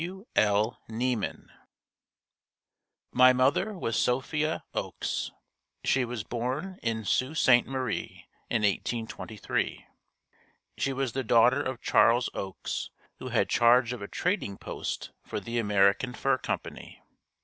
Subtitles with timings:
[0.03, 0.25] W.
[0.35, 0.79] L.
[0.89, 1.51] Niemann.
[3.11, 5.29] My mother was Sophia Oakes.
[5.83, 7.67] She was born in Sault Ste.
[7.67, 9.85] Marie in 1823.
[10.75, 15.39] She was the daughter of Charles Oakes who had charge of a trading post for
[15.39, 16.99] the American Fur Company.